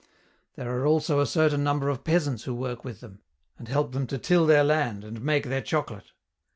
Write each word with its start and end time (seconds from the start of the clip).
There 0.55 0.75
are 0.79 0.87
also 0.87 1.19
a 1.19 1.27
certain 1.27 1.63
number 1.63 1.87
of 1.87 2.03
peasants 2.03 2.45
who 2.45 2.55
work 2.55 2.83
with 2.83 3.01
them, 3.01 3.21
and 3.59 3.67
help 3.67 3.91
them 3.93 4.07
to 4.07 4.17
till 4.17 4.47
their 4.47 4.63
land, 4.63 5.03
and 5.03 5.21
make 5.21 5.43
their 5.43 5.61
chocolate." 5.61 6.13